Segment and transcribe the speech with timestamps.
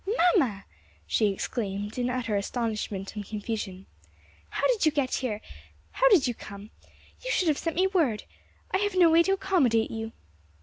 [0.33, 0.65] "Mamma!"
[1.05, 3.85] she exclaimed in utter astonishment and confusion.
[4.49, 5.41] "How did you get here?
[5.91, 6.71] how did you come?
[7.23, 8.23] You should have sent me word.
[8.71, 10.13] I have no way to accommodate you."